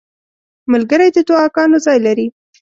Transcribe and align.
ملګری 0.71 1.07
د 1.15 1.17
دعاګانو 1.27 1.77
ځای 1.85 1.97
لري. 2.05 2.27